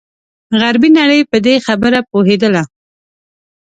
غربي 0.59 0.89
نړۍ 0.99 1.21
په 1.31 1.37
دې 1.45 1.55
خبره 1.65 1.99
پوهېدله. 2.09 2.63